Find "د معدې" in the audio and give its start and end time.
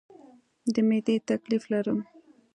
0.73-1.15